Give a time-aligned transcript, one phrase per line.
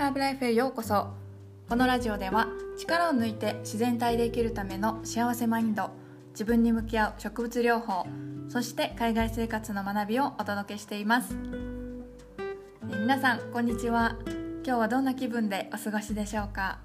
[0.00, 1.08] ハーブライフへようこそ。
[1.68, 5.90] このラジオでは力を抜いて自然体で生きるための幸せマインド
[6.30, 8.06] 自分に向き合う植物療法
[8.48, 11.36] そして海外生活の学びをお届けしています。
[12.90, 14.16] え皆さんこんにちは。
[14.64, 16.78] 今日はどんな気分でお過ごしでしょうか？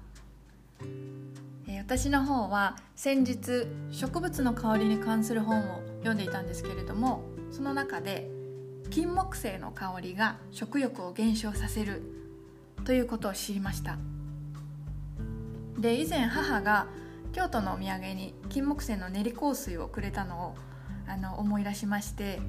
[1.68, 8.28] え私の方は先日植物の香りに関する本を読んでいたんですけれどもその中で
[8.90, 12.12] 金木犀の香りが食欲を減少させる
[12.86, 13.98] ということを知りました。
[15.76, 16.86] で以前母が
[17.32, 20.54] 京都のお土産に金木犀の練り香水をくれたのを
[21.06, 22.40] あの思い出しまして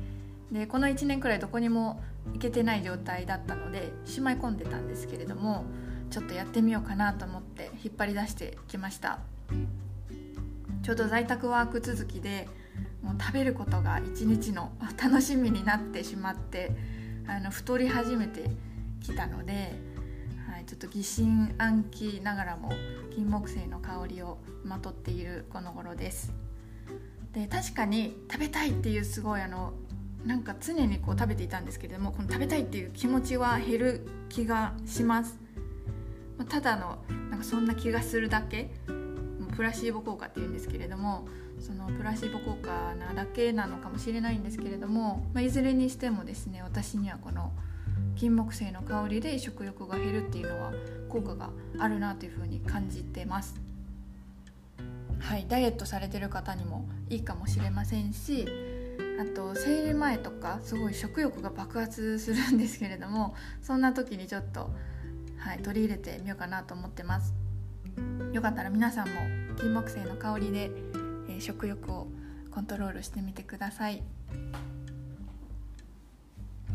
[0.52, 2.02] でこの1年くらいどこにも
[2.34, 5.66] 行けてない状態だったのでしまい込んでたんですけれども
[6.10, 9.20] ちょっとやってみようかなと思って引っ張り出してきました。
[10.84, 12.48] ちょうど在宅ワーク続きで
[13.04, 16.72] もう食べることが一日の 楽しみになってしまって
[17.28, 18.50] あの太り始めて
[19.02, 19.97] きたので、
[20.48, 22.72] はい、ちょっと疑心暗鬼ながらも
[23.14, 26.34] 金木犀の香りをまとっているこの頃です。
[27.34, 29.74] で確かに食べたいっていうすごいあの
[30.26, 35.38] なんか常にこう食べていたんですけれどもこの食べたいっていう気持ちは減る気がします。
[36.50, 38.72] ただのなんかそんな気がするだけ
[39.56, 41.28] プラシーボ効果っていうんですけれども
[41.60, 47.52] そのプラシーボ効果なだけなのかもしれないんですけれども、まあ、いずれにしてもですね私にはこの
[48.16, 50.72] 金木犀の香りで食欲が減るっていうのは
[51.10, 51.50] 効果が
[51.80, 53.68] あるなというふうに感じてます。
[55.20, 58.48] はい、ダイエットされてる方にもいいかもしれませんし
[59.20, 64.70] あと生理前とかすごい食欲が爆発するんですけれどもそんな時にちょっと、
[65.38, 67.34] はい、取り入れてみようかなと思ってます
[68.32, 69.16] よかったら皆さんも
[69.58, 70.70] 金木犀の香りで
[71.30, 72.08] え食欲を
[72.52, 74.02] コントロールしてみてください。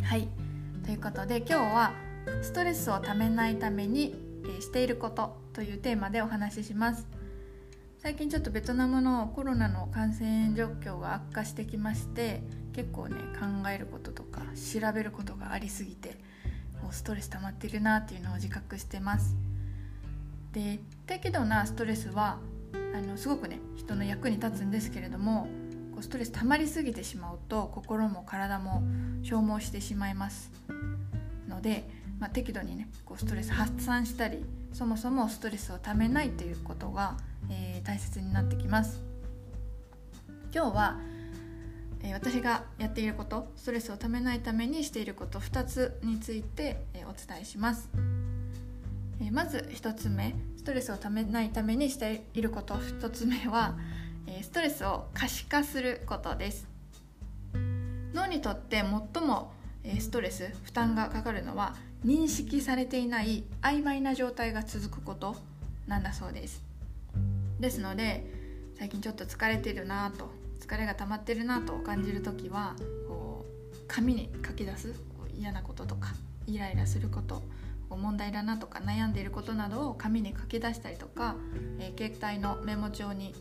[0.02, 0.28] はい
[0.84, 1.92] ということで今日は
[2.42, 4.14] ストレスをためないために、
[4.58, 7.06] えしていることというテーマでお話しします。
[8.02, 12.42] 最近ちょっとベトナムのコロナの感染状況が悪化してきまして
[12.72, 16.18] 結構ね考えることとか調べることがありすぎて
[16.82, 19.36] もうストレス溜まってるなっていうのを自覚してます
[20.52, 22.38] で適度なストレスは
[22.94, 25.48] あのすごくね人の役に立つんですけれども
[25.92, 28.82] こうストレス溜まりすぎてしまうと心も体も
[29.22, 30.50] 消耗してしまいます。
[31.48, 31.88] ので、
[32.18, 37.16] まあ、適度にねこうストレス発散したりそもそもストレスをためないということが、
[37.50, 39.02] えー、大切になってきます。
[40.54, 41.00] 今日は、
[42.02, 47.88] え、私がやっていることストレスをためないためにしていること2つについて、え、お伝えします、
[49.24, 52.74] えまず1つ目ストレスをためないためにしていること。
[52.74, 53.78] 1つ目は
[54.26, 56.66] えストレスを可視化することです。
[58.12, 58.82] 脳にとって
[59.14, 59.52] 最も
[59.98, 65.36] ストレス負担がかかるのは認識されていない曖昧な状態が続くこと
[65.86, 66.62] なんだそうです。
[67.60, 68.26] ですので
[68.76, 70.30] 最近ちょっと疲れてるなと
[70.60, 72.74] 疲れが溜まってるなと感じる時は
[73.06, 74.94] こう紙に書き出す
[75.38, 76.08] 嫌なこととか
[76.46, 77.42] イライラすること
[77.96, 81.36] 問題だなとか悩んでいることなどを紙に書き出したりとか、
[81.78, 83.34] えー、携帯のメモ帳に、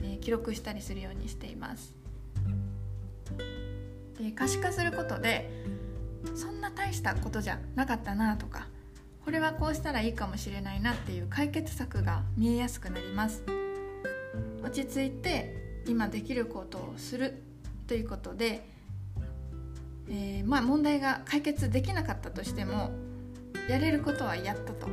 [0.00, 1.94] えー、記録したりするようにしています。
[4.18, 5.50] で可視化することで
[6.34, 8.66] そんな大したことじゃなかったなとか
[9.24, 13.42] これはこうしたらいいかもしれないなっていう解決策が見えやすくなります
[14.62, 17.42] 落ち着いて今できることをする
[17.86, 18.68] ということで、
[20.08, 22.90] えー、まあ問題が解決できなかったとしても
[23.68, 24.88] やれることはやったと。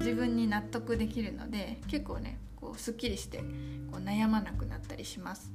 [0.00, 3.44] 自分に納得できるので結構ねこうすっきりしてこ
[3.94, 5.50] う悩まなくなったりします。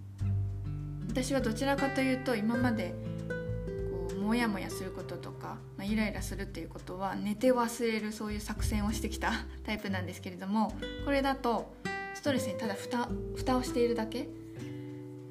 [1.07, 2.93] 私はどちらかというと今まで
[3.29, 9.33] こうモヤモヤすることとか、まあ、イライラするっていうことは寝て忘れるそういう作戦をしてきた
[9.65, 10.73] タイプなんですけれども
[11.05, 11.73] これだと
[12.15, 14.27] ストレスにただ蓋蓋をしているだけ。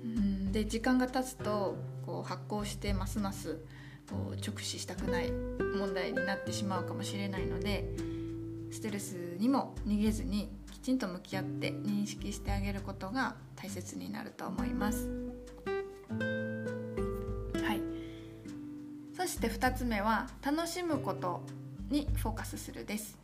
[0.05, 1.77] うんで時間が経つと
[2.07, 3.59] こう発酵してますます
[4.11, 7.85] こう直視したくない問題になってしまうかもしれないので
[8.71, 15.09] ストレスにも逃げずにきちんと向き合って認識してあげることが大切になると思います。
[16.09, 17.81] はい
[19.17, 21.43] そして2つ目は楽しむこと
[21.91, 23.19] にフォーカスするです。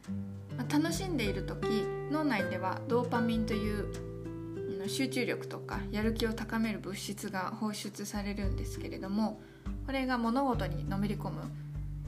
[0.69, 1.67] 楽しんでいる時
[2.11, 9.41] 脳内ではドーパミンという集中力とかやる気を高める物質が放出されるんですけれども
[9.87, 11.43] これが物事にのめり込む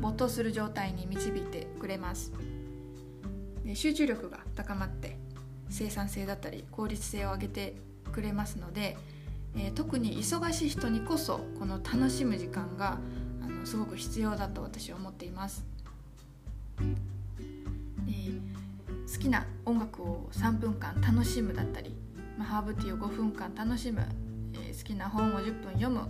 [0.00, 2.32] 没頭する状態に導いてくれます。
[3.64, 5.18] で集中力が高まって
[5.68, 7.74] 生産性だったり効率性を上げて
[8.12, 8.96] くれますので、
[9.56, 12.98] えー、特に忙しい人にこそこの楽しむ時間が
[13.42, 15.66] あのすごく必要だと私は思っています、
[18.08, 21.96] えー、きな音楽を3分間楽しむだったり、
[22.38, 24.06] まあ、ハーブティーを5分間楽しむ、
[24.54, 26.02] えー、好きな本を10分読む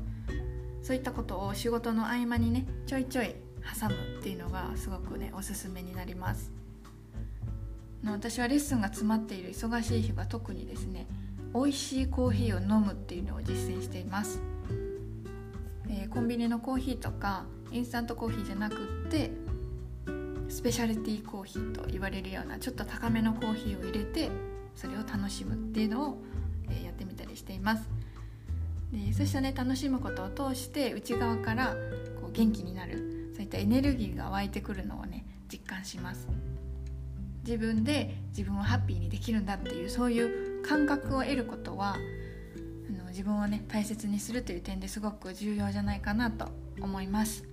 [0.87, 3.35] そういったことを仕事の合間にねちょいちょい
[3.81, 6.53] 挟むっていうのがすごくねおすすめになります。
[8.05, 11.09] 私はレッスンが詰まっている忙しい日は特にですね
[11.53, 14.41] 美味しいコーヒーを飲むっていうのを実践しています、
[15.91, 19.33] えー、コンビニのコーヒーとかインスタントコーヒーじゃなくって
[20.49, 24.31] スペシャルティーコーヒーと言われるようなちょっと高めのコーヒーを入れて
[24.77, 26.19] それを楽しむっていうのを、
[26.71, 27.89] えやってみたりしています。
[28.93, 31.75] でそしてね楽しむことを通して内側から
[32.21, 36.29] こう元気になるそういったエネルギーが湧いてくるのをね実感します。
[37.45, 40.21] 自分で自分をハッピーにできるんだっていうそうい
[40.61, 46.49] う感覚を得ることはあの自分をね大切にするという点ですごく重要じゃないかなと
[46.81, 47.45] 思います。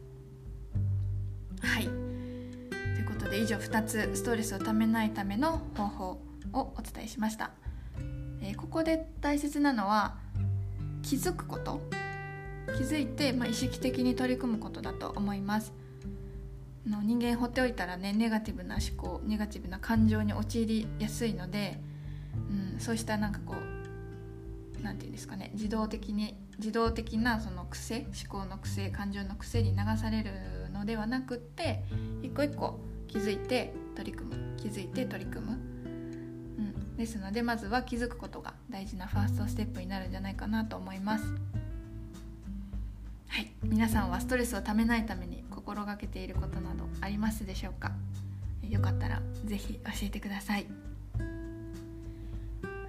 [1.62, 1.83] はい。
[1.83, 6.21] ということで以上2つストレスをためないための方法
[6.53, 7.51] をお伝えしました、
[8.41, 10.15] えー、ここで大切なのは
[11.04, 11.80] 気づくこと？
[12.76, 15.74] 気づいて、まあ、意識的に取り組むことだと思います。
[16.88, 21.80] の人間放っておいたらねネガティブな思考ネガティブな感情に陥りやすいので、
[22.74, 30.32] うん、そうしたなんかこう何て言うんですかね自動的に自動的なその癖思考の癖感情の癖に流される
[30.74, 31.84] のではなくって
[32.22, 34.44] 一個一個気づいて取り組む。
[34.64, 35.58] 気づいて取り組む、
[36.98, 41.25] ですのでまずは気づくことが大事なファーストステップになるんじゃないかなと思います。
[43.28, 43.51] はい。
[43.63, 47.92] 皆さんはストレスをためないために心がけていることなどありますでしょうか？
[48.69, 50.68] よかったら是非教えてください。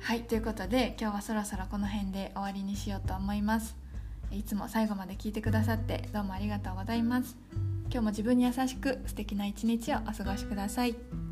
[0.01, 0.21] はい。
[0.25, 3.75] ということで今日はそろそろこの辺で終わりにしようと思います。
[4.31, 7.37] いつも最後まで聞いてくださってどうもありがとうございます。
[7.85, 11.24] 今日も自分に優しく素敵な一日をお過ごしください。